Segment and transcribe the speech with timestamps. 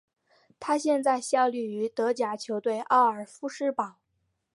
[0.59, 3.97] 他现在效力于德甲球队沃尔夫斯堡。